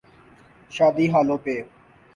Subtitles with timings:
[0.71, 1.55] شادی ہالوں پہ۔